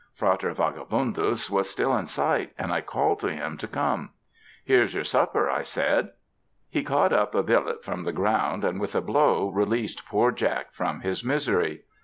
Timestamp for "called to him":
2.81-3.55